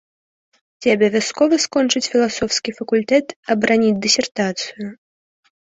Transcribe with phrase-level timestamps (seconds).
[0.79, 4.85] Ці абавязкова скончыць філасофскі факультэт, абараніць дысертацыю?